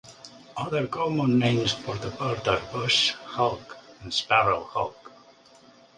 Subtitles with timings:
[0.57, 5.11] Other common names for the bird are bush hawk and sparrow hawk.